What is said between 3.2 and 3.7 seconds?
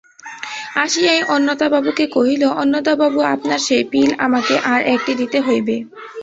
আপনার